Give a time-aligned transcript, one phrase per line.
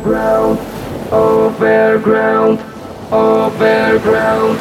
[0.00, 0.58] Overground,
[1.12, 2.58] overground,
[3.12, 4.56] overground,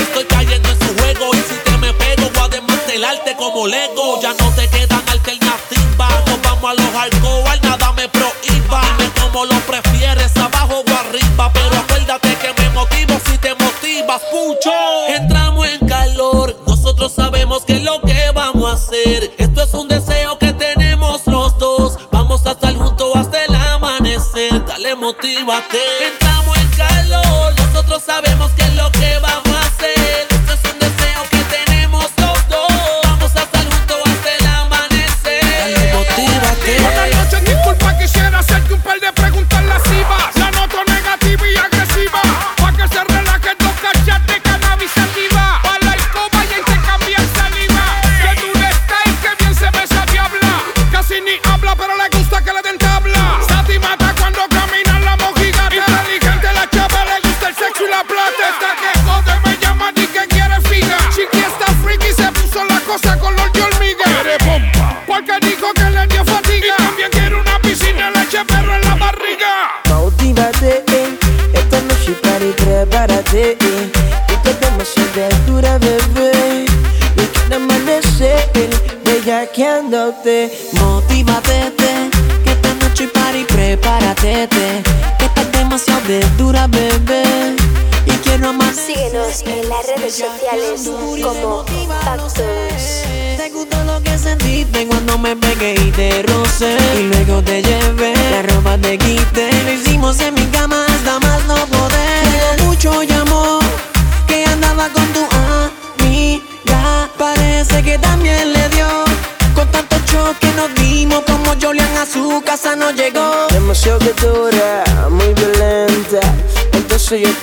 [0.00, 1.34] Estoy cayendo en su juego.
[1.34, 4.18] Y si te me pego, voy a desmantelarte como Lego.
[4.22, 6.33] Ya no te quedan alternativas.
[6.66, 8.80] A los hardcore, nada me prohíba.
[8.96, 11.50] Dime cómo lo prefieres, abajo o arriba.
[11.52, 14.72] Pero acuérdate que me motivo si te motivas, pucho.
[15.08, 19.34] Entramos en calor, nosotros sabemos que es lo que vamos a hacer.
[19.36, 21.98] Esto es un deseo que tenemos los dos.
[22.10, 24.64] Vamos a estar juntos hasta el amanecer.
[24.64, 26.23] Dale, motívate.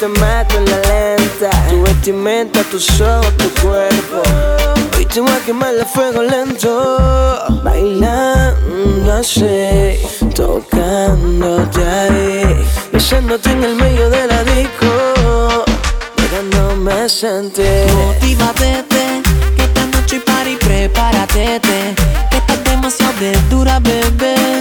[0.02, 1.50] Te mato en la lenta.
[1.70, 4.24] Tu vestimenta, tus ojos, tu cuerpo.
[4.98, 6.72] Hoy te voy a quemar el fuego lento.
[7.64, 10.00] Bailando así,
[10.34, 12.66] tocándote ahí.
[12.92, 15.66] Besándote en el medio de la disco.
[16.18, 17.86] Mirándome sentir.
[17.94, 19.22] Motívate, te,
[19.56, 21.96] que esta noche party, prepárate, te,
[22.32, 24.61] que estás demasiado de dura, bebé.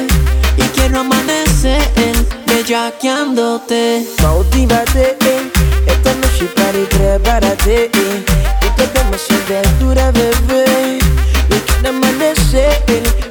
[2.70, 4.06] Bellaqueándote.
[4.22, 5.50] Motívate, eh.
[5.88, 7.90] esta noche para y prepárate.
[7.92, 8.24] Eh.
[8.62, 11.00] Y te demasiado dura, bebé.
[11.48, 12.80] Y quiero amanecer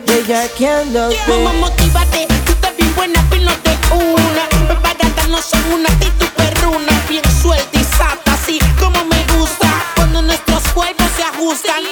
[0.05, 1.15] bellaqueándote.
[1.25, 4.43] Vamos, motívate, tú estás bien buena, pílate una.
[4.67, 9.69] Prepárate, no son una actitud perruna, bien suelta y sata, así como me gusta.
[9.95, 11.83] Cuando nuestros cuerpos se ajustan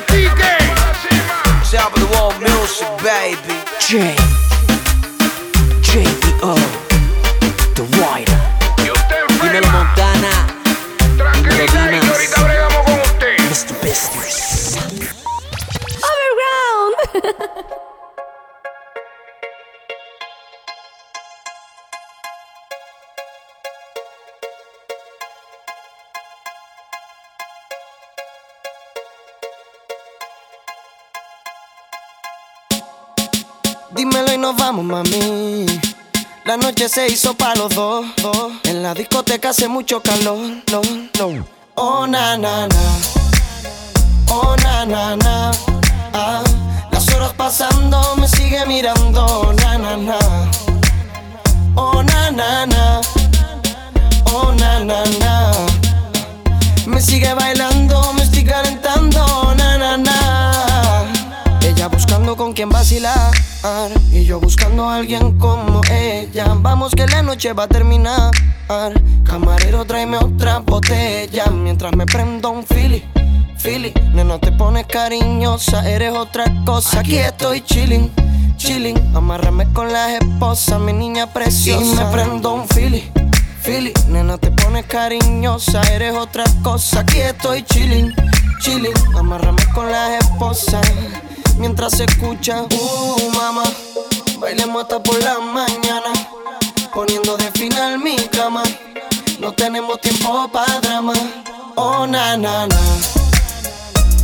[0.00, 1.70] chupi mastique.
[1.70, 3.56] top of the wall music, baby.
[3.80, 4.14] J.
[5.82, 6.54] JBO.
[6.54, 6.79] The
[36.90, 38.52] se hizo para los dos, dos.
[38.64, 40.40] En la discoteca hace mucho calor.
[41.76, 42.98] Oh, na, na, na.
[44.28, 45.52] Oh, na, na, na.
[46.12, 46.42] Ah,
[46.90, 50.18] las horas pasando me sigue mirando, na, na, na.
[51.76, 53.00] Oh, na, na, na.
[54.32, 55.52] Oh, na, na, na.
[56.86, 58.12] Me sigue bailando,
[62.50, 63.30] con quien vacilar.
[64.10, 66.52] Y yo buscando a alguien como ella.
[66.56, 68.32] Vamos que la noche va a terminar.
[69.24, 71.46] Camarero tráeme otra botella.
[71.46, 73.04] Mientras me prendo un Philly
[73.62, 77.00] Philly, nena te pones cariñosa Eres otra cosa.
[77.00, 78.10] Aquí estoy chilling,
[78.56, 78.98] chilling.
[79.14, 81.84] Amárrame con las esposas Mi niña preciosa.
[81.84, 83.12] Y me prendo un Philly
[83.62, 87.00] Philly, nena te pones cariñosa Eres otra cosa.
[87.00, 88.12] Aquí estoy chilling,
[88.60, 88.94] chilling.
[89.16, 90.84] Amárrame con las esposas
[91.60, 93.64] Mientras se escucha, uh, mamá.
[94.38, 96.10] Bailemos hasta por la mañana
[96.94, 98.62] Poniendo de final mi cama.
[99.38, 101.12] No tenemos tiempo para drama.
[101.76, 102.80] Oh, na, na, na.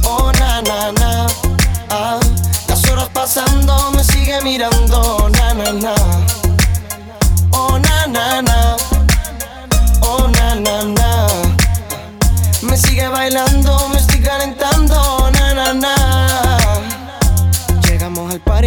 [0.04, 1.26] Oh, na, na, na.
[1.90, 2.18] Ah,
[2.68, 5.28] Las horas pasando me sigue mirando.
[5.28, 5.94] Na, na, na.
[7.50, 8.76] Oh, na, na, na.
[10.00, 11.26] Oh, na, na, na.
[12.62, 14.65] Me sigue bailando, me estoy calentando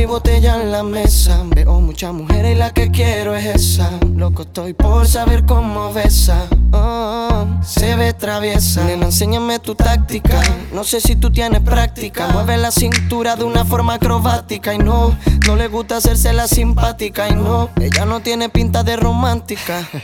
[0.01, 1.43] y botella en la mesa.
[1.45, 3.91] Veo muchas mujeres y la que quiero es esa.
[4.15, 6.47] Loco, estoy por saber cómo besa.
[6.71, 8.83] Oh, se ve traviesa.
[8.83, 10.41] Nena, enséñame tu táctica.
[10.73, 12.27] No sé si tú tienes práctica.
[12.29, 14.73] Mueve la cintura de una forma acrobática.
[14.73, 17.27] Y no, no le gusta hacerse la simpática.
[17.29, 19.87] Y no, ella no tiene pinta de romántica.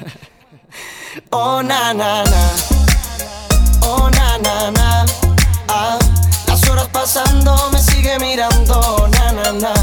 [1.32, 2.50] Oh, na, na, na.
[3.84, 5.06] Oh, na, na, na.
[5.70, 5.98] Ah,
[6.96, 9.74] pasando me sigue mirando, na, na, na.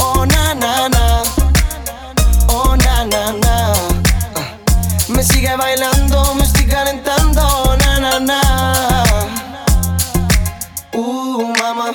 [0.00, 1.22] Oh, na, na, na.
[2.48, 3.54] Oh, na, na, na.
[4.34, 4.48] Ah,
[5.08, 7.44] me sigue bailando, me estoy calentando,
[7.82, 8.40] na, na, na.
[10.92, 11.94] Uh, mamá,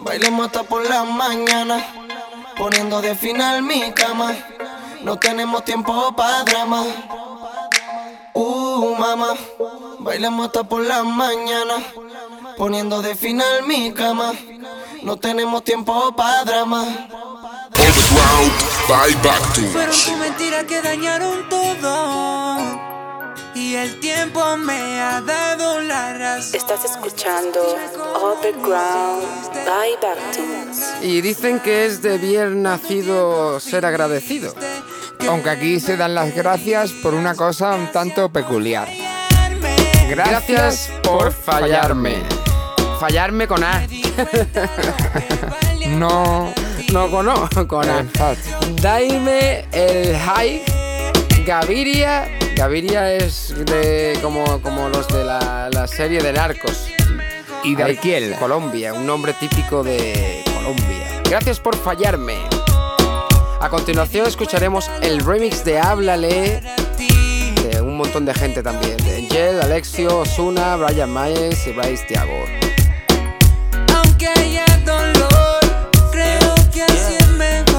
[0.00, 1.76] bailemos hasta por la mañana.
[2.56, 4.32] Poniendo de final mi cama.
[5.02, 6.82] No tenemos tiempo para drama.
[8.32, 9.34] Uh, mamá,
[9.98, 11.74] bailemos hasta por la mañana.
[12.56, 14.32] Poniendo de final mi cama.
[15.02, 16.84] No tenemos tiempo para drama.
[18.88, 19.12] By.
[19.72, 22.58] Fueron tus mentiras que dañaron todo.
[23.54, 26.54] Y el tiempo me ha dado la razón.
[26.54, 27.60] Estás escuchando
[28.20, 29.24] Overground
[29.66, 30.94] by Backtunes.
[31.02, 34.54] Y dicen que es de bien nacido ser agradecido.
[35.28, 38.88] Aunque aquí se dan las gracias por una cosa un tanto peculiar.
[40.08, 42.22] Gracias por fallarme.
[43.00, 43.86] Fallarme con A.
[45.86, 46.52] No,
[46.92, 48.04] no con O, con A.
[48.80, 50.62] Daime el High
[51.46, 52.26] Gaviria.
[52.56, 56.88] Gaviria es de como, como los de la, la serie de Narcos.
[57.62, 61.22] Y de Arquiel, Colombia, un nombre típico de Colombia.
[61.28, 62.38] Gracias por fallarme.
[63.60, 66.62] A continuación escucharemos el remix de Háblale
[67.62, 68.96] de un montón de gente también.
[68.98, 72.44] De Angel, Alexio, Osuna, Brian Myers y Bryce Thiago.
[73.92, 75.58] Aunque haya dolor,
[76.12, 77.73] creo que así es mejor.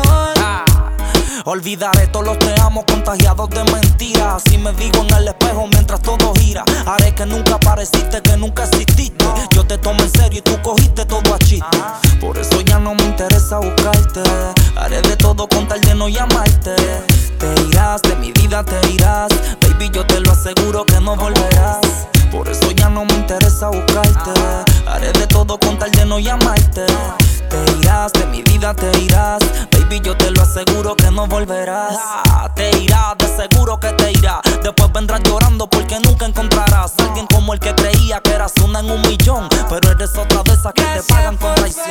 [1.48, 4.44] Olvidaré todos los te amo contagiados de mentiras.
[4.44, 6.64] Así me digo en el espejo mientras todo gira.
[6.88, 9.24] Haré que nunca apareciste, que nunca exististe.
[9.52, 11.78] Yo te tomo en serio y tú cogiste todo a chiste.
[12.20, 14.24] Por eso ya no me interesa buscarte.
[14.76, 16.76] Haré de todo con tal de no llamarte.
[17.38, 19.30] Te irás, de mi vida te irás.
[19.62, 22.08] Baby, yo te lo aseguro que no volverás.
[22.36, 24.32] Por eso ya no me interesa buscarte.
[24.86, 26.86] Haré de todo con tal de no llamarte.
[27.50, 29.42] Te irás, de mi vida te irás.
[29.72, 31.98] Baby, yo te lo aseguro que no volverás.
[32.54, 34.42] te irás, de seguro que te irás.
[34.62, 38.82] Después vendrás llorando porque nunca encontrarás a alguien como el que creía que eras una
[38.82, 39.48] en un millón.
[39.70, 41.86] Pero eres otra de esas que te pagan con traición.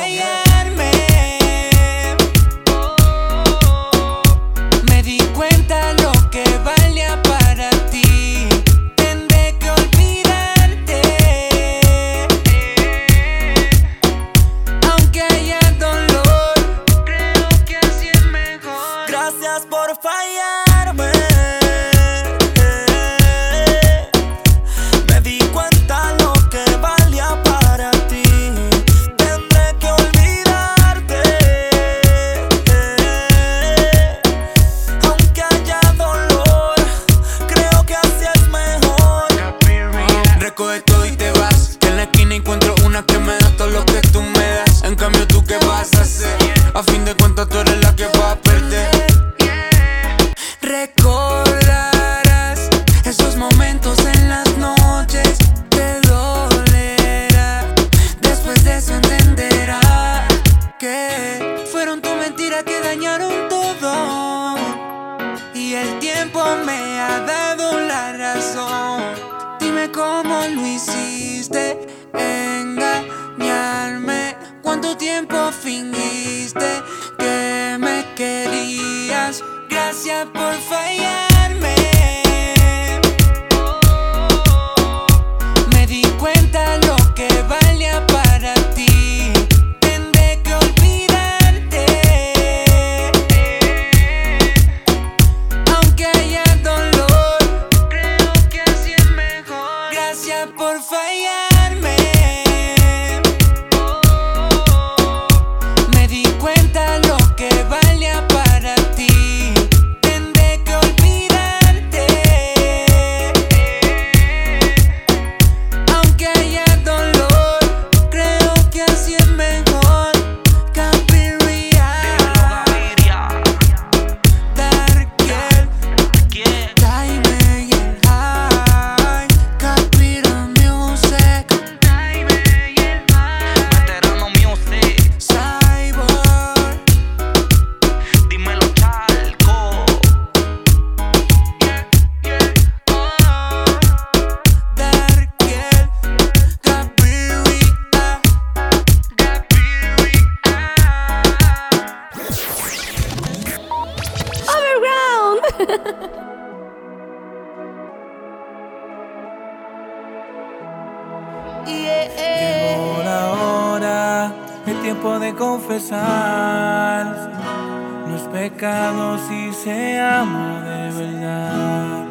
[169.63, 172.05] Se ama de verdad.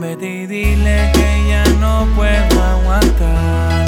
[0.00, 3.84] Vete y dile que ya no puedo aguantar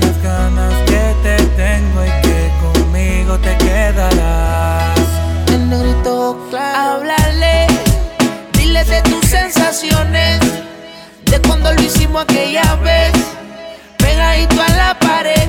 [0.00, 4.98] las ganas que te tengo y que conmigo te quedarás.
[5.52, 6.98] El negrito claro.
[6.98, 7.66] Háblale,
[8.52, 10.40] dile de tus sensaciones,
[11.24, 13.12] de cuando lo hicimos aquella vez,
[13.98, 15.48] pegadito a la pared.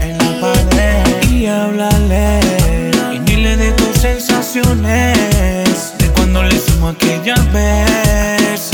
[0.00, 2.59] En la pared y háblale
[4.52, 8.72] de cuando le hicimos aquella vez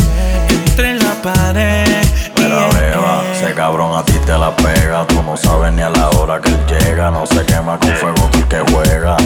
[0.49, 2.03] entre la pared.
[2.39, 5.07] Mira, beba, ese cabrón a ti te la pega.
[5.07, 7.11] Tú no sabes ni a la hora que él llega.
[7.11, 9.19] No se quema con fuego tú el que juega.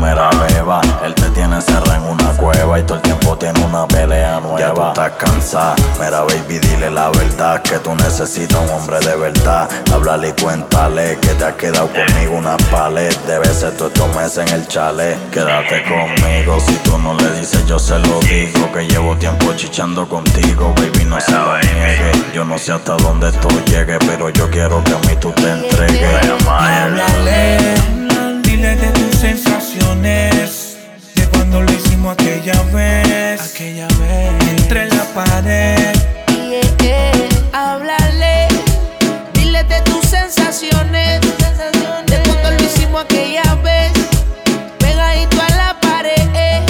[0.00, 3.86] Mira, beba, él te tiene cerrado en una cueva y todo el tiempo tiene una
[3.86, 4.58] pelea nueva.
[4.58, 5.74] Ya tú estás cansada.
[5.98, 7.62] Mira, baby, dile la verdad.
[7.62, 9.68] Que tú necesitas un hombre de verdad.
[9.92, 13.16] Háblale y cuéntale que te has quedado conmigo una palet.
[13.26, 15.18] Debe ser tú estos meses en el chalet.
[15.30, 16.58] Quédate conmigo.
[16.60, 18.72] Si tú no le dices, yo se lo digo.
[18.72, 22.12] Que llevo tiempo chichando contigo, baby, no se lo niegue.
[22.34, 25.50] Yo no sé hasta dónde esto llegue, pero yo quiero que a mí tú te
[25.50, 26.32] entregues.
[26.48, 27.74] Háblale,
[28.42, 29.03] dile tus
[29.74, 30.76] sensaciones,
[31.14, 34.48] de cuando lo hicimos aquella vez, aquella vez.
[34.50, 35.94] Entre la pared.
[37.52, 38.48] Háblale,
[39.32, 43.92] dile de tus sensaciones, de cuando lo hicimos aquella vez,
[44.78, 46.62] pegadito a la pared.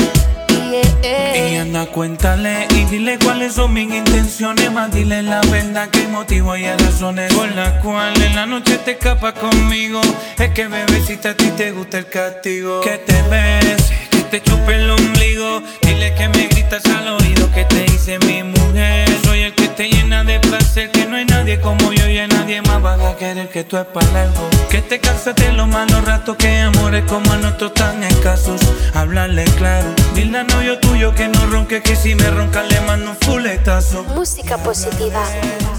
[1.34, 2.63] Y anda, cuéntale.
[2.63, 2.63] y
[2.98, 7.82] dile cuáles son mis intenciones, más dile la verdad que motivo y razones por las
[7.82, 10.00] cuales en la noche te escapas conmigo.
[10.38, 12.80] Es que bebecita a ti te gusta el castigo.
[12.82, 15.62] Que te ves, que te chupe el ombligo.
[15.82, 19.08] Dile que me gritas al oído que te hice mi mujer.
[19.24, 22.28] Soy el que te llena de placer, que no hay nadie como yo y a
[22.28, 24.48] nadie más va a querer que tú es para algo.
[24.70, 28.60] Que te cansas de los malos ratos, que amores como a nosotros tan escasos.
[28.94, 33.10] Hablarle claro, dile a novio tuyo que no ronque, que si me ronca le mando
[33.10, 34.04] un fuletazo.
[34.14, 35.24] Música positiva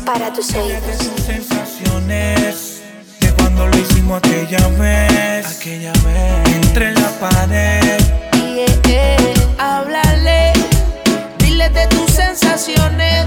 [0.06, 0.82] para tus oídos.
[1.26, 2.82] Sensaciones
[3.20, 8.00] de cuando lo hicimos aquella vez, aquella vez entre la pared.
[8.34, 9.18] Yeah, yeah.
[9.58, 10.54] Háblale,
[11.40, 13.26] dile de tus sensaciones,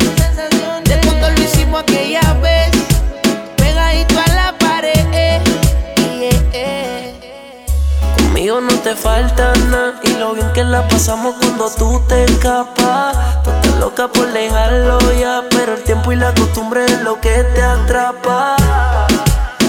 [8.95, 13.17] falta nada y lo bien que la pasamos cuando tú te escapas.
[13.45, 17.45] Tú estás loca por dejarlo ya, pero el tiempo y la costumbre es lo que
[17.55, 18.57] te atrapa.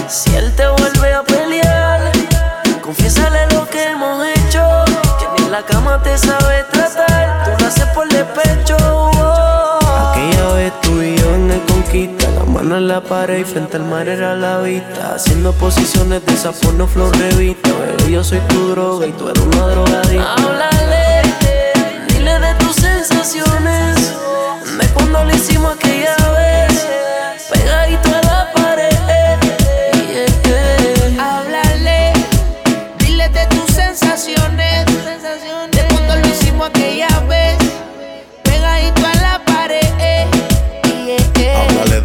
[0.08, 2.12] Si él te vuelve a pelear,
[2.82, 4.62] confiésale lo que hemos hecho.
[5.18, 9.09] Que ni en la cama te sabe tratar, tú naces por despecho.
[11.50, 15.16] El conquista, la mano en la pared y frente al mar era la vista.
[15.16, 17.70] Haciendo posiciones de esa porno flor revista.
[17.72, 20.34] Bebé, yo soy tu droga y tú eres una drogadicta.
[20.34, 21.22] Háblale,
[22.08, 24.12] dile de tus sensaciones,
[24.78, 26.19] de cuando lo hicimos aquella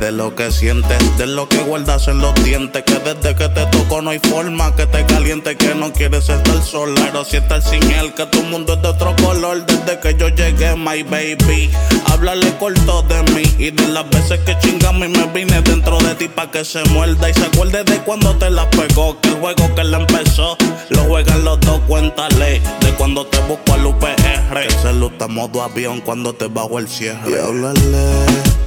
[0.06, 2.84] de lo que sientes, de lo que guardas en los dientes.
[2.84, 5.58] Que desde que te toco no hay forma que te caliente.
[5.58, 8.14] Que no quieres estar sola, pero si estar sin él.
[8.14, 11.72] Que tu mundo es de otro color desde que yo llegué, my baby.
[12.06, 16.14] Háblale corto de mí y de las veces que chingamos y me vine dentro de
[16.14, 17.28] ti pa' que se muerda.
[17.28, 19.20] Y se acuerde de cuando te la pegó.
[19.22, 20.56] Que el juego que le empezó
[20.90, 22.62] lo juegan los dos, cuéntale.
[22.82, 24.68] De cuando te busco al UPR.
[24.68, 27.32] Que se luta modo avión cuando te bajo el cierre.
[27.32, 28.65] Y háblale.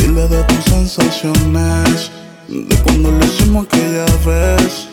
[0.00, 2.10] Y dile de tus sensaciones
[2.48, 4.88] De cuando lo hicimos aquella vez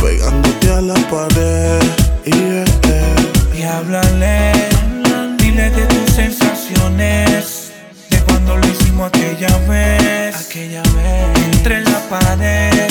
[0.00, 3.30] Pegándote a la pared yeah, yeah.
[3.54, 4.52] Y háblale,
[5.38, 7.72] dile de tus sensaciones,
[8.08, 12.88] de cuando lo hicimos aquella vez, aquella vez entre la pared.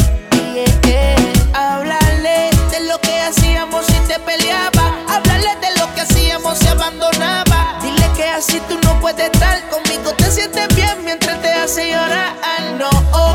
[0.54, 1.15] Yeah, yeah.
[1.54, 4.95] Háblale de lo que hacíamos si te peleaba.
[5.08, 7.80] Háblale de lo que hacíamos si abandonaba.
[7.82, 10.13] Dile que así tú no puedes estar conmigo.
[10.17, 11.29] Te sientes bien mientras te
[11.70, 12.34] hace llorar.
[12.80, 12.90] No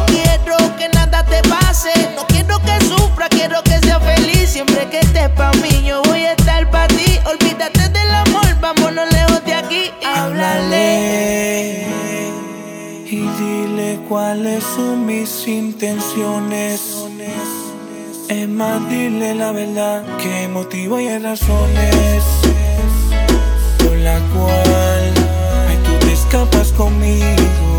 [0.07, 1.93] quiero que nada te pase.
[2.17, 4.51] No quiero que sufra, quiero que sea feliz.
[4.51, 7.19] Siempre que estés pa' mí, yo voy a estar pa' ti.
[7.27, 9.91] Olvídate del amor, vámonos lejos de aquí.
[10.05, 11.87] Háblale.
[13.07, 16.81] Y dile cuáles son mis intenciones.
[18.29, 22.25] Es más, dile la verdad, que motivo y razones
[23.79, 25.13] por la cual
[25.69, 27.74] ay, tú te escapas conmigo.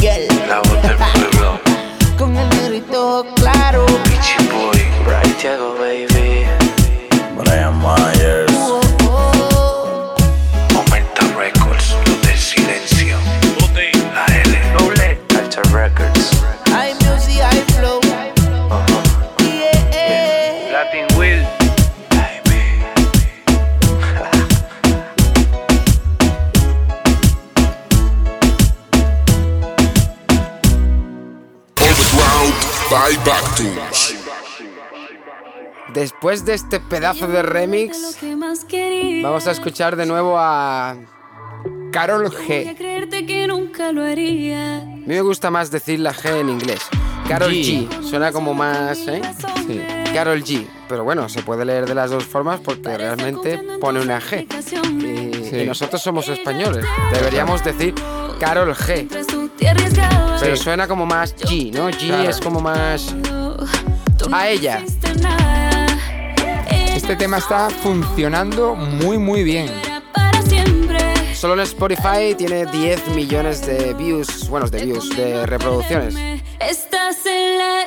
[0.00, 0.28] Angel.
[0.48, 1.60] La voz del pueblo.
[2.18, 3.84] Con el negrito claro.
[4.04, 4.82] Richie Boy.
[5.04, 6.46] Bright Thiago, baby.
[7.36, 8.49] Brian Myers.
[32.90, 33.16] By.
[35.94, 38.18] Después de este pedazo de remix,
[39.22, 40.96] vamos a escuchar de nuevo a
[41.92, 42.76] Carol G.
[44.56, 46.80] A mí me gusta más decir la G en inglés.
[47.28, 47.88] Carol G.
[47.88, 48.02] G.
[48.02, 49.22] Suena como más, ¿eh?
[49.66, 49.80] Sí.
[50.12, 50.66] Carol G.
[50.88, 54.46] Pero bueno, se puede leer de las dos formas porque realmente pone una G.
[55.52, 56.84] Y, y nosotros somos españoles.
[57.12, 57.94] Deberíamos decir
[58.40, 59.08] Carol G.
[60.40, 61.90] Pero suena como más G, ¿no?
[61.90, 62.30] G Claro.
[62.30, 63.14] es como más...
[64.32, 64.82] A ella.
[66.94, 69.70] Este tema está funcionando muy, muy bien.
[71.34, 76.14] Solo en Spotify tiene 10 millones de views, bueno, de views, de reproducciones.
[76.60, 77.84] Estás en la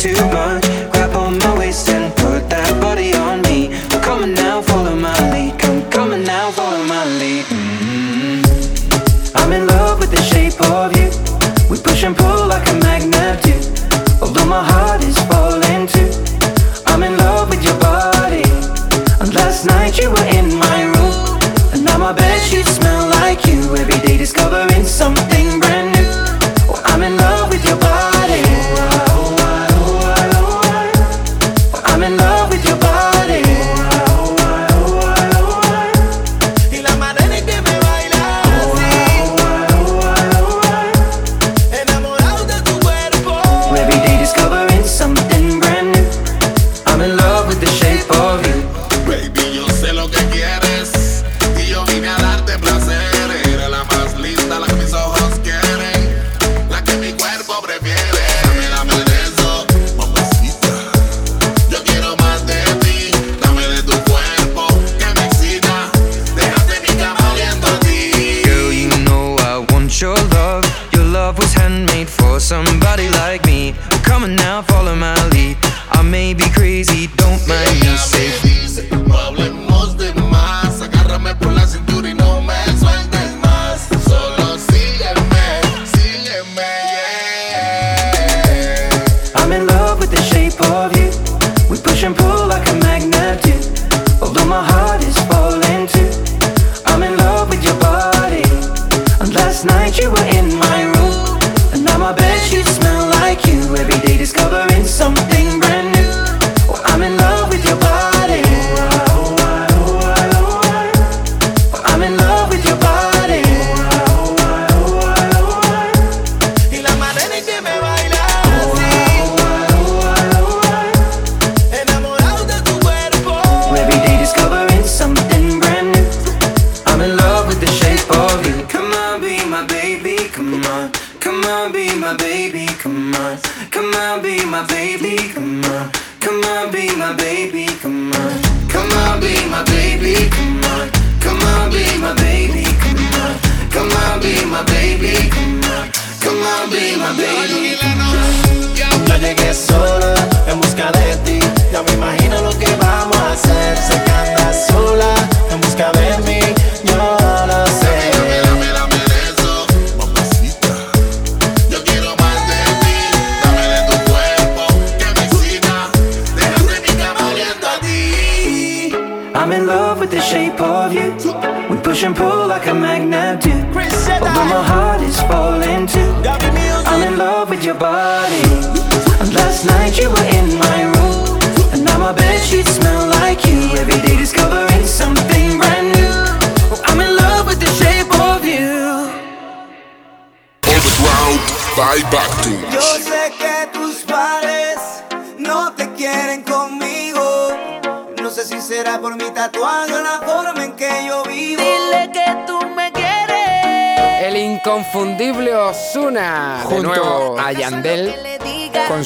[0.00, 0.69] too much.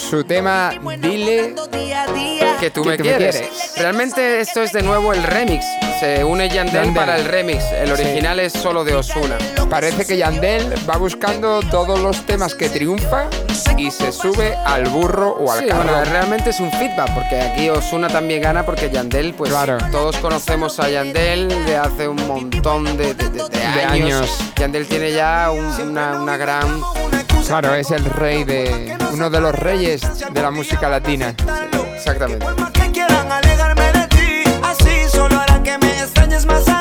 [0.05, 1.55] su tema Dile
[2.61, 3.43] que tú me quieres.
[3.77, 5.65] Realmente esto es de nuevo el remix.
[6.01, 7.63] Se une Yandel, para el remix.
[7.73, 9.39] El original es solo de Osuna.
[9.71, 13.29] Parece que Yandel va buscando todos los temas que triunfa
[13.77, 16.05] y se sube al burro o al sí, carro.
[16.05, 19.53] Realmente es un feedback porque aquí Osuna también gana porque Yandel, pues
[19.91, 23.15] todos conocemos a Yandel de hace un montón de,
[23.87, 24.39] años.
[24.57, 26.83] Yandel tiene ya una, una gran
[27.47, 28.97] Claro, es el rey de.
[29.13, 30.03] uno de los reyes
[30.33, 31.35] de la música latina.
[31.95, 32.45] Exactamente.
[32.45, 36.74] Por más que quieran alegarme de ti, así solo harán que me extrañes más.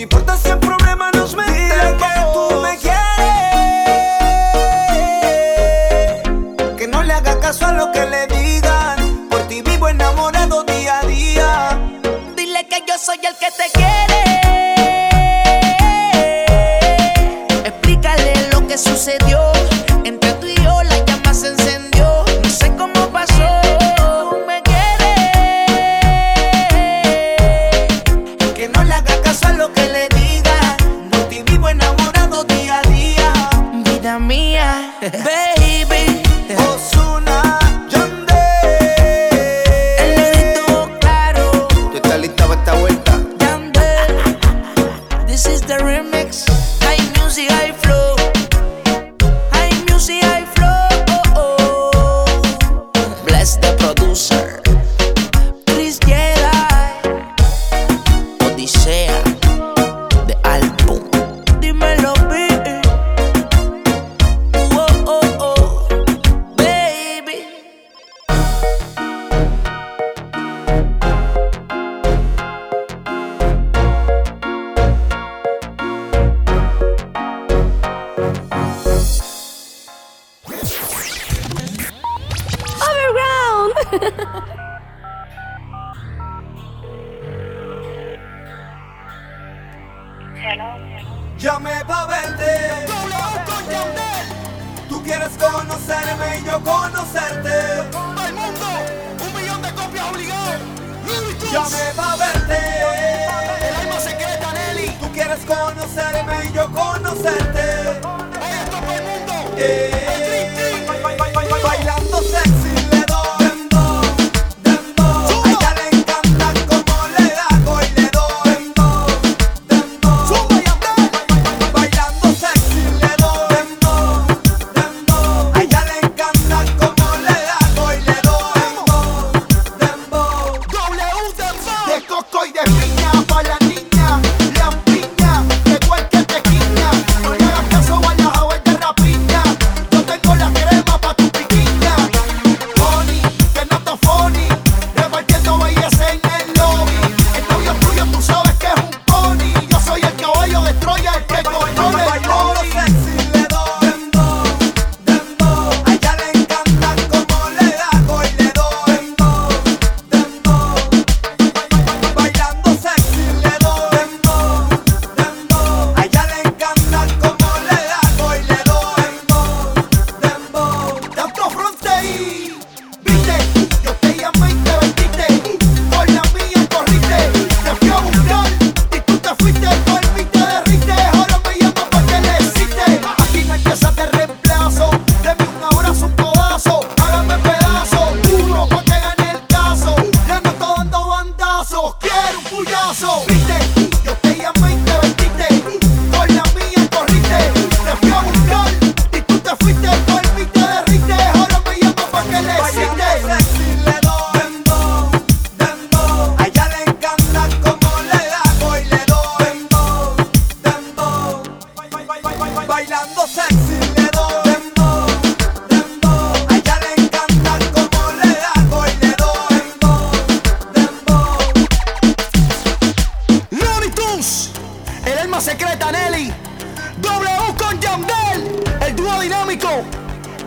[0.00, 0.57] importância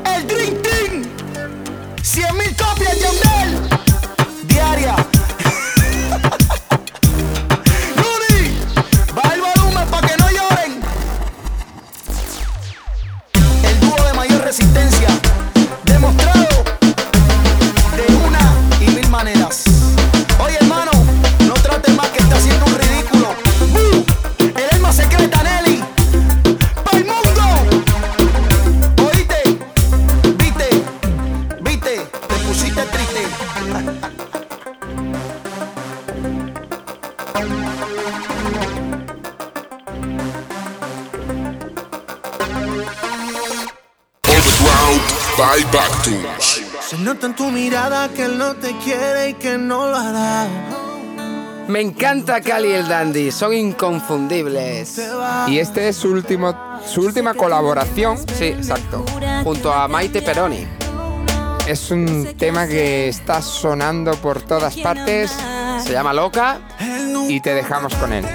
[0.05, 1.03] El Dream Team.
[2.01, 3.69] 100 mil copias de Andel.
[4.43, 5.10] Diaria.
[51.81, 55.01] Encanta Cali el Dandy, son inconfundibles.
[55.47, 58.19] Y este es su, último, su última colaboración.
[58.37, 59.03] Sí, exacto.
[59.43, 60.67] Junto a Maite Peroni.
[61.67, 65.31] Es un tema que está sonando por todas partes.
[65.83, 66.59] Se llama Loca
[67.27, 68.27] y te dejamos con él.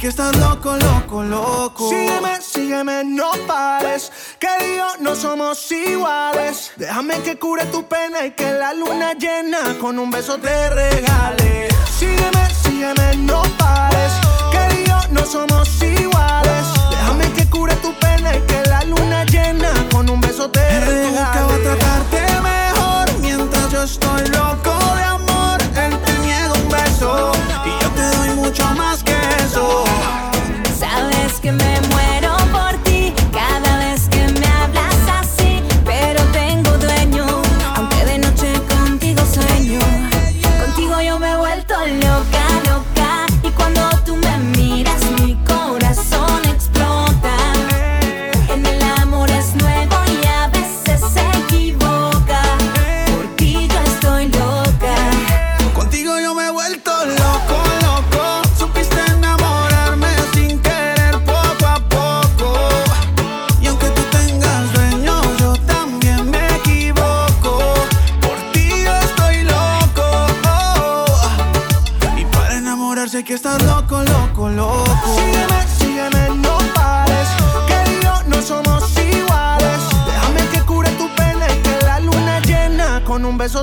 [0.00, 1.88] Que estás loco, loco, loco.
[1.88, 4.10] Sígueme, sígueme, no pares.
[4.40, 6.72] Que Dios no somos iguales.
[6.76, 11.68] Déjame que cure tu pena y que la luna llena con un beso te regale.
[11.96, 14.12] Sígueme, sígueme, no pares.
[14.50, 16.66] Que Dios no somos iguales.
[16.90, 21.12] Déjame que cure tu pena y que la luna llena con un beso te regale.
[21.12, 24.43] Nunca va a tratarte mejor mientras yo estoy loco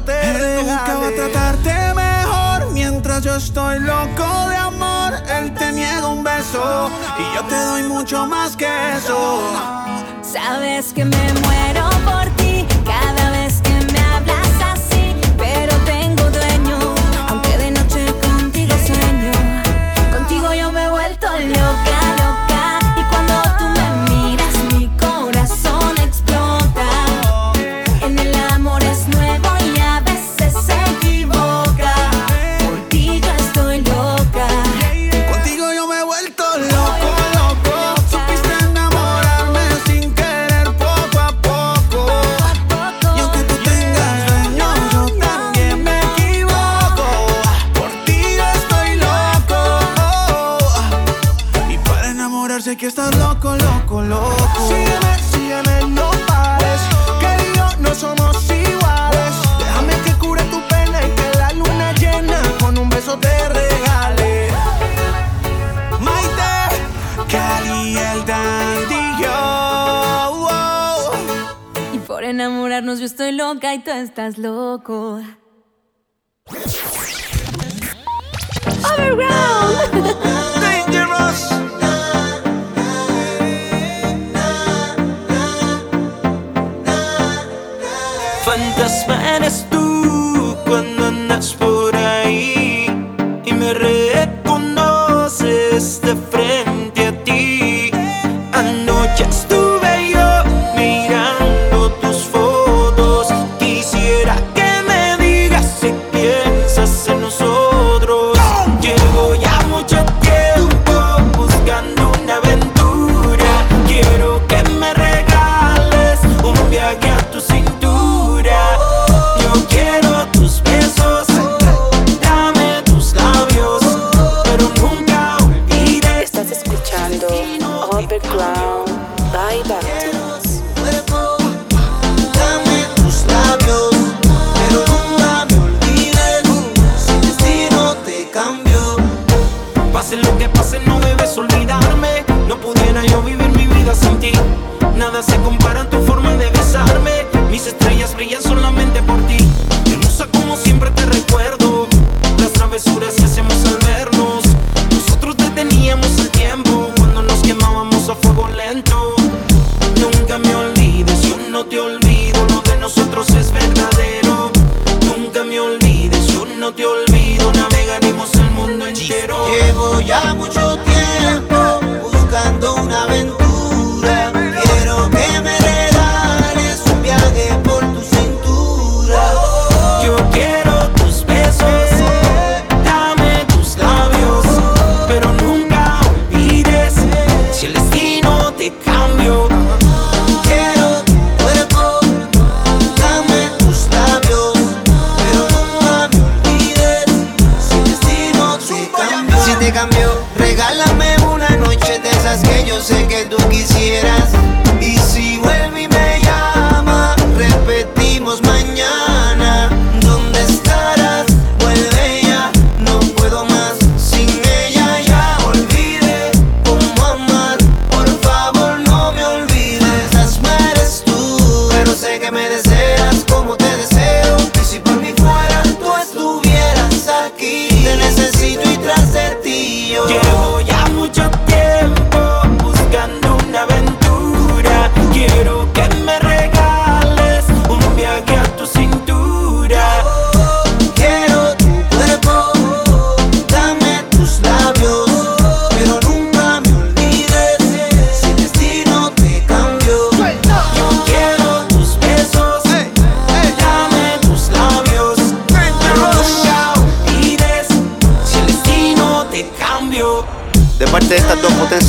[0.05, 5.13] te Él nunca va a tratarte mejor mientras yo estoy loco de amor.
[5.37, 6.89] Él te niega un beso
[7.19, 9.41] y yo te doy mucho más que eso.
[10.21, 11.90] Sabes que me muero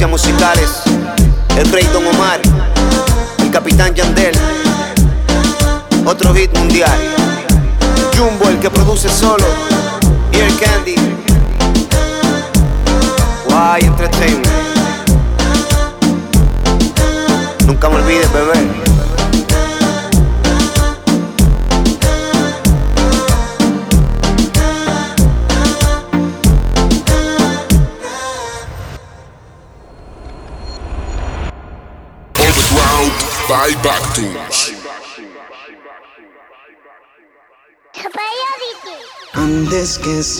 [0.06, 0.82] musicales,
[1.56, 2.40] el rey Don Omar,
[3.38, 4.34] el capitán Yandel,
[6.04, 6.98] otro hit mundial.
[8.16, 9.44] Jumbo, el que produce solo,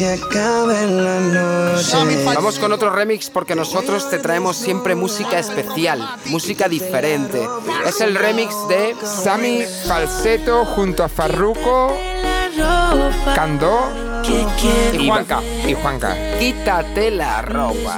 [0.02, 2.24] se acabe la noche.
[2.24, 7.46] Vamos con otro remix porque nosotros te traemos siempre música especial, música diferente.
[7.86, 11.96] Es el remix de Sammy Falseto junto a Farruko,
[13.34, 13.92] Candó
[14.92, 15.40] y Juanca.
[15.66, 16.16] Y Juanca.
[16.38, 17.96] Quítate la ropa.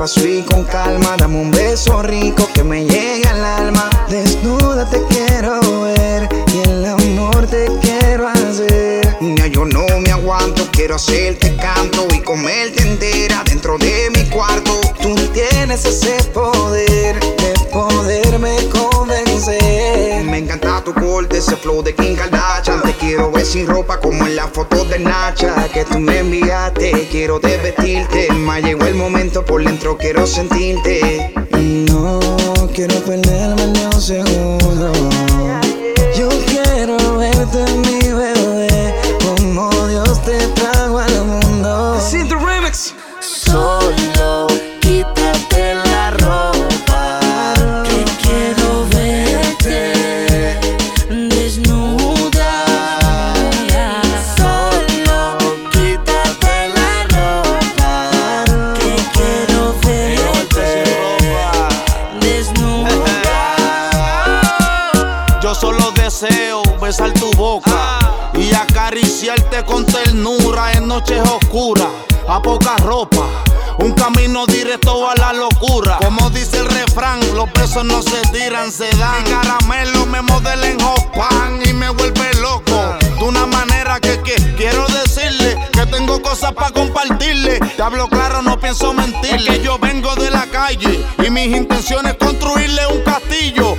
[0.00, 1.16] Despacio y con calma.
[1.18, 3.90] Dame un beso rico que me llegue al alma.
[4.08, 9.18] Desnuda te quiero ver y el amor te quiero hacer.
[9.20, 14.79] Ya yo no me aguanto, quiero hacerte canto y comerte entera dentro de mi cuarto.
[15.16, 20.22] Tú tienes ese poder de poderme convencer.
[20.24, 22.80] Me encanta tu corte, ese flow de Kim Kardashian.
[22.82, 27.08] Te quiero ver sin ropa como en la foto de Nacha que tú me enviaste.
[27.10, 31.34] Quiero desvestirte, me llegó el momento por dentro, quiero sentirte.
[31.50, 32.20] No
[32.72, 35.09] quiero perderme ni un segundo.
[69.64, 71.88] Con ternura en noches oscuras,
[72.28, 73.26] a poca ropa.
[73.78, 75.98] Un camino directo a la locura.
[76.02, 79.24] Como dice el refrán, los besos no se tiran, se dan.
[79.24, 82.96] Mi caramelo me modela en pan y me vuelve loco.
[83.00, 87.58] De una manera que, que quiero decirle que tengo cosas para compartirle.
[87.76, 89.58] Te hablo claro, no pienso mentirle.
[89.58, 93.76] que yo vengo de la calle y mis intenciones construirle un castillo,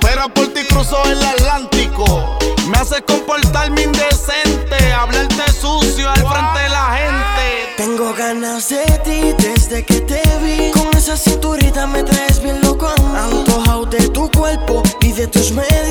[0.00, 2.38] pero por ti cruzo el Atlántico.
[2.68, 7.74] Me hace comportarme indecente, hablarte sucio al frente de la gente.
[7.76, 10.70] Tengo ganas de ti desde que te vi.
[10.70, 12.88] Con esa cinturita me traes bien loco.
[13.14, 15.89] Antojado de tu cuerpo y de tus medidas.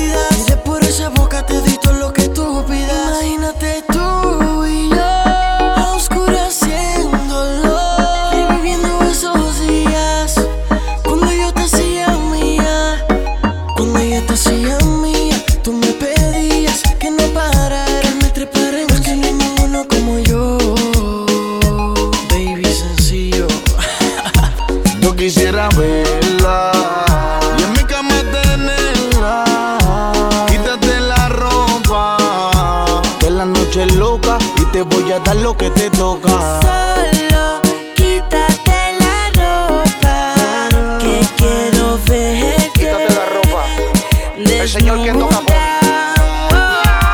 [35.10, 36.28] Voy a dar lo que te toca.
[36.28, 37.60] Solo
[37.96, 40.34] quítate la ropa.
[41.00, 42.70] Que quiero verte.
[42.74, 43.64] Quítate la ropa.
[44.36, 45.40] El señor que toca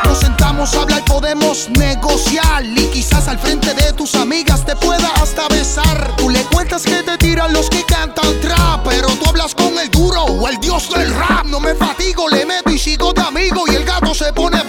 [0.05, 2.65] Nos sentamos a hablar, podemos negociar.
[2.65, 6.17] Y quizás al frente de tus amigas te pueda hasta besar.
[6.17, 8.87] Tú le cuentas que te tiran los que cantan trap.
[8.87, 11.47] Pero tú hablas con el duro o el dios del rap.
[11.47, 13.65] No me fatigo, le meto y sigo de amigo.
[13.69, 14.66] Y el gato se pone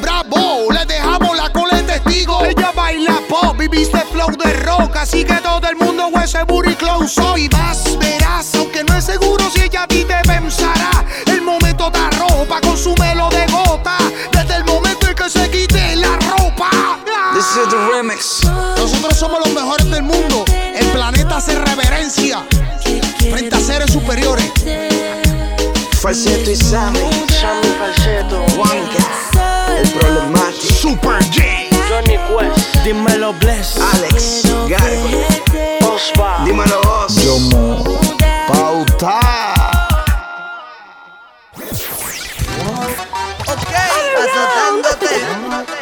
[4.67, 4.95] rock.
[4.97, 8.53] Así que todo el mundo ese booty close hoy vas, verás.
[8.55, 11.05] Aunque no es seguro si ella a ti te pensará.
[11.25, 13.97] El momento da ropa, consúmelo de gota.
[14.31, 16.69] Desde el momento en que se quite la ropa.
[17.33, 18.43] This is the remix.
[18.77, 20.43] Nosotros somos los mejores del mundo.
[20.51, 22.43] El planeta hace reverencia
[23.31, 24.51] frente a seres superiores.
[26.01, 26.99] Falseto y Sammy.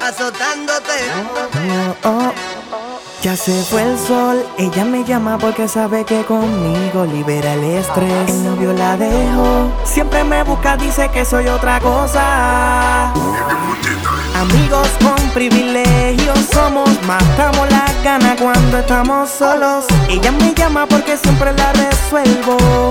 [0.00, 0.96] azotándote.
[1.12, 1.52] Azotándote.
[2.04, 2.32] Oh, oh.
[3.22, 8.28] Ya se fue el sol, ella me llama porque sabe que conmigo libera el estrés.
[8.28, 13.12] El novio la dejó, siempre me busca, dice que soy otra cosa.
[14.34, 19.84] Amigos con privilegios somos, matamos las ganas cuando estamos solos.
[20.08, 22.90] Ella me llama porque siempre la resuelvo.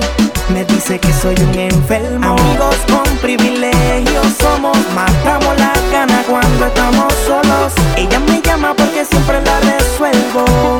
[0.53, 2.35] Me dice que soy un enfermo.
[2.37, 7.73] Amigos con privilegios somos, matamos las ganas cuando estamos solos.
[7.95, 10.79] Ella me llama porque siempre la resuelvo.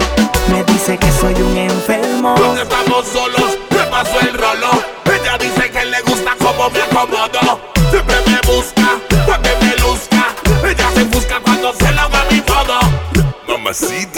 [0.50, 2.36] Me dice que soy un enfermo.
[2.38, 4.84] Cuando estamos solos, me paso el rolo.
[5.06, 7.62] Ella dice que le gusta cómo me acomodo.
[7.90, 10.36] Siempre me busca, para que me luzca.
[10.68, 12.80] Ella se busca cuando se la va mi todo.
[13.48, 14.11] Mamacita.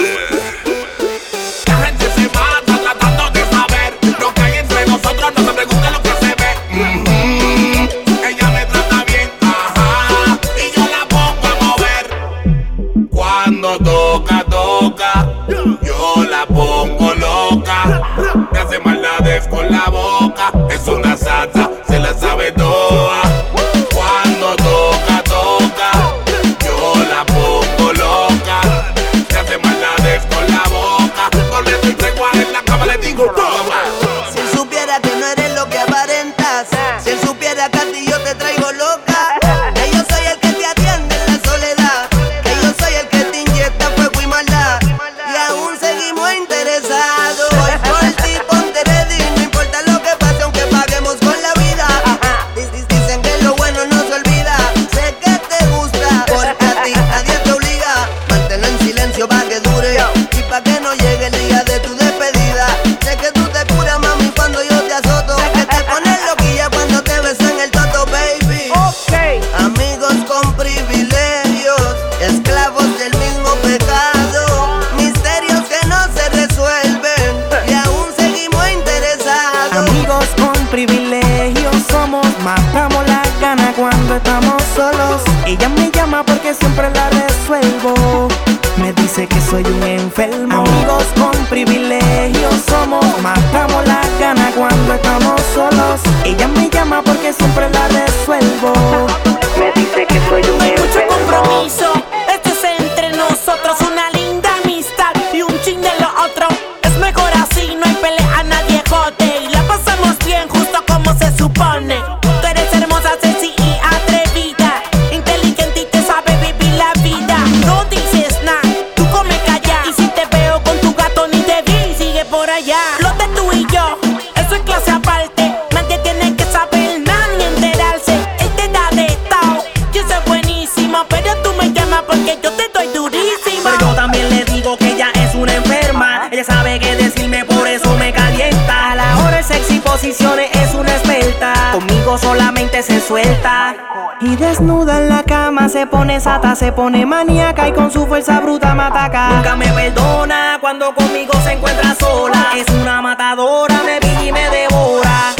[145.73, 149.29] Se pone sata, se pone maníaca y con su fuerza bruta me ataca.
[149.29, 152.49] Nunca me perdona cuando conmigo se encuentra sola.
[152.55, 155.33] Es una matadora, me pilla y me devora.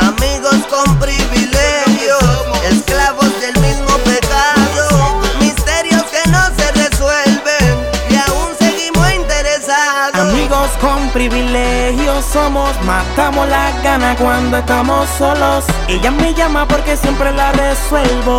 [0.00, 2.20] Amigos con privilegios,
[2.68, 10.20] esclavos del mismo pecado, misterios que no se resuelven y aún seguimos interesados.
[10.20, 12.74] Amigos con privilegios somos,
[13.16, 15.64] matamos las ganas cuando estamos solos.
[15.88, 18.38] Ella me llama porque siempre la resuelvo.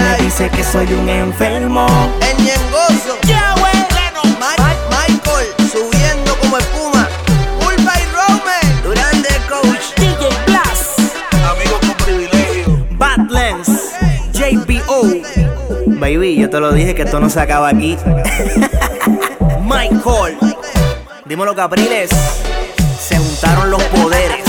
[0.00, 1.86] Me dice que soy un enfermo.
[2.20, 3.16] El ñengoso,
[4.38, 4.54] Ma-
[4.90, 7.08] Michael subiendo como espuma,
[7.58, 11.00] Pulpa y Rome, Durán de Coach, DJ Blast,
[11.50, 12.86] amigos con privilegio.
[12.92, 13.70] Badlands,
[14.34, 15.06] JBO.
[15.98, 17.96] Baby, yo te lo dije que esto no se acaba aquí.
[19.62, 20.36] Michael,
[21.24, 22.10] dímelo Capriles.
[23.38, 24.46] Juntaron los poderes.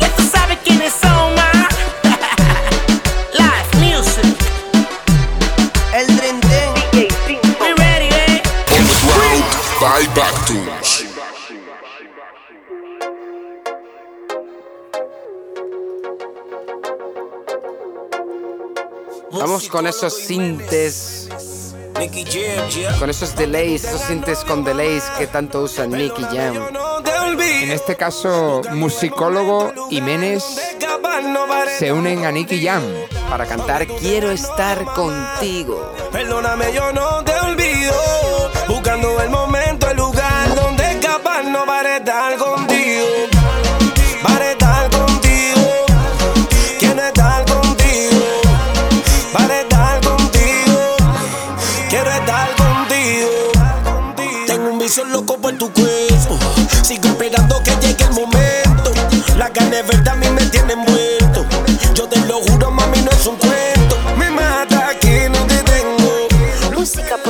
[0.00, 1.52] Ya tú sabes quiénes son, ma.
[3.34, 4.34] Live music.
[5.92, 6.72] El Dream Team.
[7.60, 8.42] We ready, eh?
[8.70, 9.44] On the ground
[9.78, 11.04] by Backtunes.
[19.32, 21.23] Vamos con esos sintes.
[22.98, 26.56] Con esos delays, esos sintes con delays que tanto usan Nicky Jam.
[27.62, 30.44] En este caso, musicólogo Jiménez
[31.78, 32.82] se unen a Nicky Jam.
[33.30, 35.92] Para cantar Quiero estar contigo.
[36.12, 38.13] Perdóname, yo no te olvido.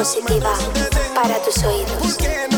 [0.04, 0.52] positiva
[1.14, 2.53] para tus oídos.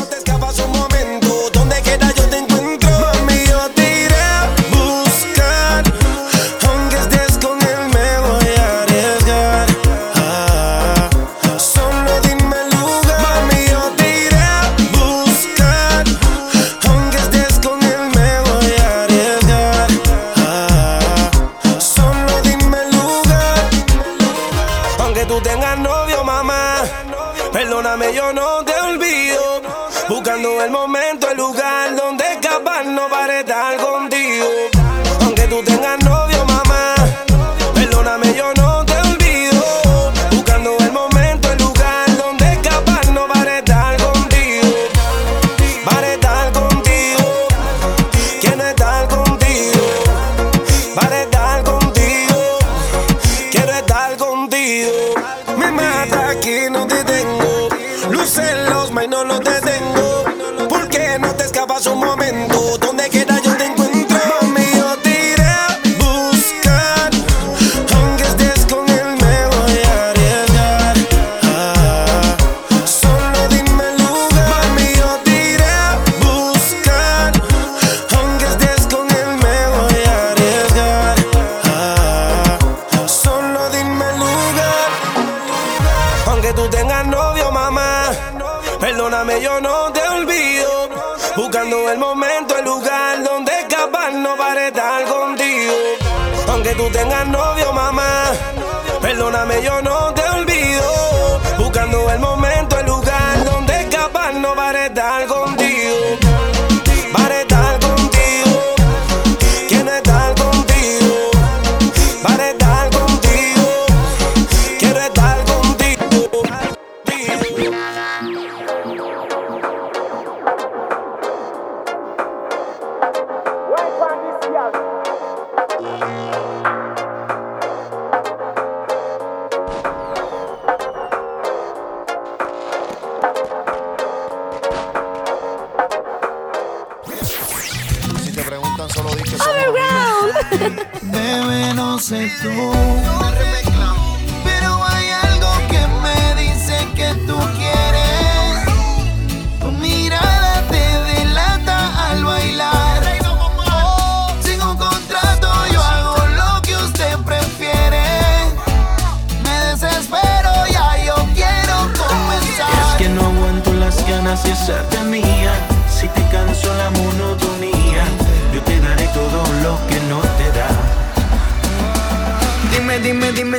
[54.67, 55.06] olvido.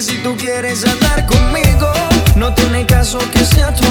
[0.01, 1.91] Si tú quieres andar conmigo.
[2.37, 3.85] No tiene caso que sea tu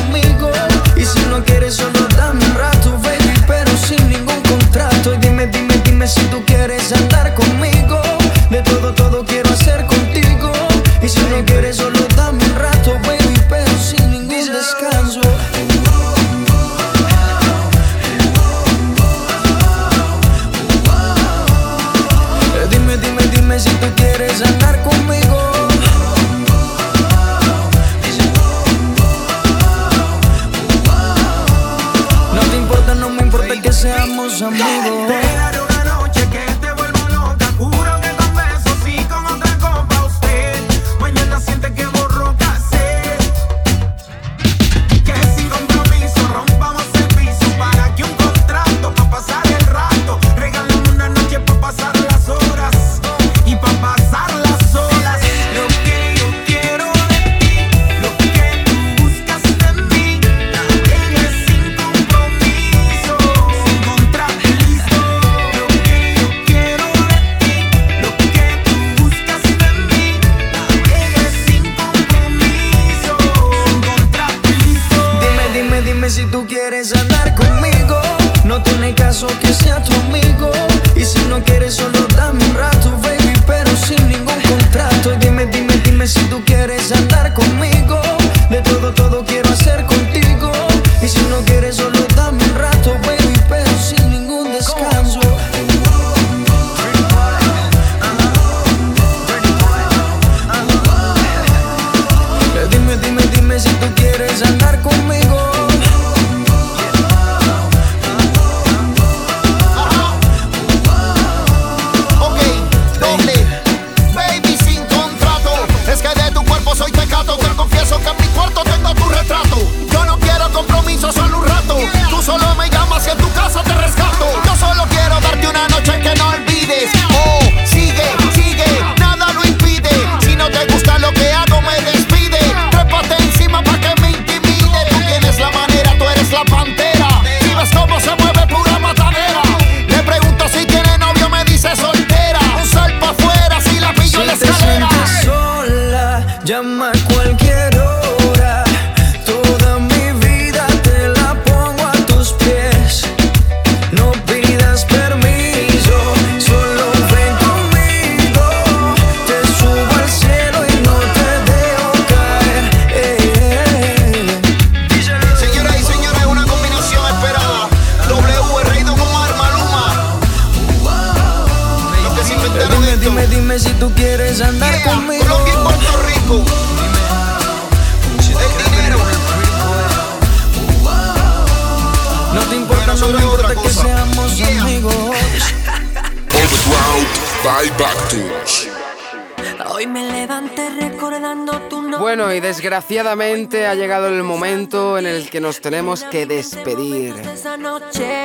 [192.97, 197.13] desgraciadamente ha llegado el momento en el que nos tenemos que despedir.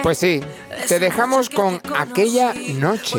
[0.03, 0.41] Pues sí,
[0.89, 3.19] te dejamos con aquella noche.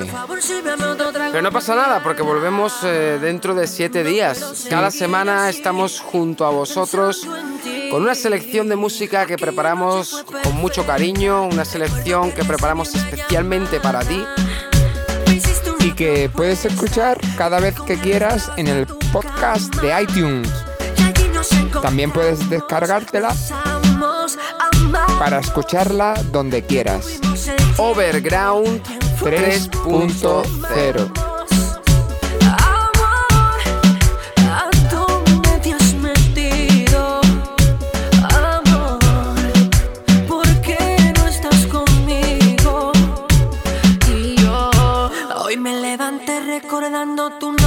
[1.31, 4.65] Pero no pasa nada porque volvemos eh, dentro de siete días.
[4.67, 7.27] Cada semana estamos junto a vosotros
[7.91, 13.79] con una selección de música que preparamos con mucho cariño, una selección que preparamos especialmente
[13.79, 14.25] para ti.
[15.81, 20.49] Y que puedes escuchar cada vez que quieras en el podcast de iTunes.
[21.81, 23.35] También puedes descargártela
[25.19, 27.19] para escucharla donde quieras.
[27.77, 28.81] Overground
[29.19, 31.11] 3.0.
[32.45, 32.79] ¿A
[47.29, 47.62] dónde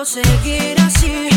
[0.00, 1.28] puedo seguir así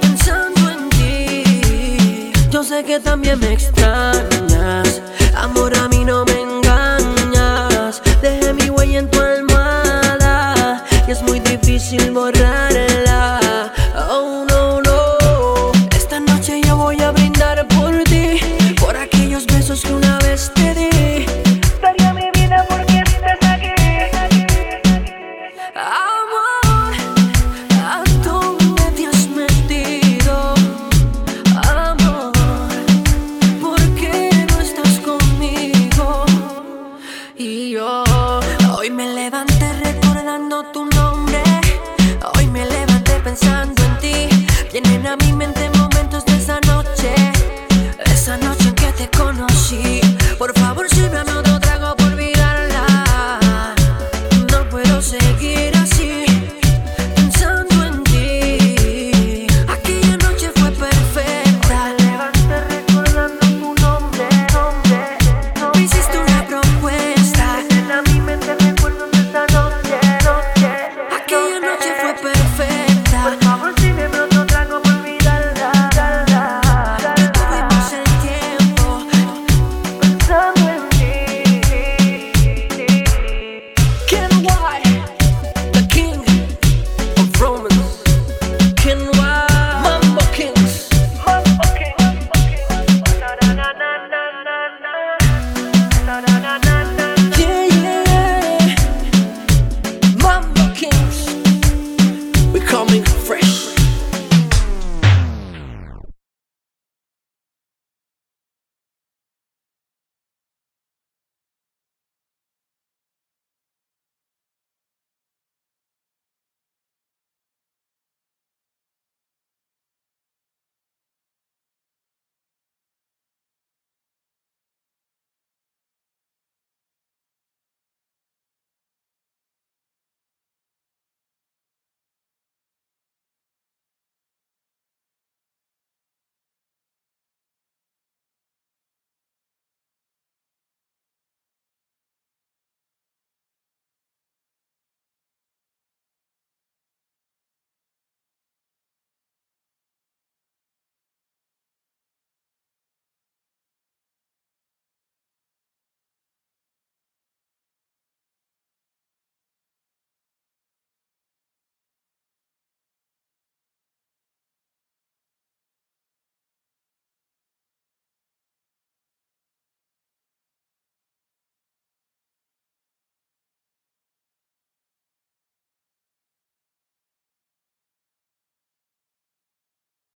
[0.00, 2.32] pensando en ti.
[2.50, 5.00] Yo sé que también me extrañas.
[5.34, 8.00] Amor, a mí no me engañas.
[8.20, 12.51] Dejé mi huella en tu almohada y es muy difícil borrarla.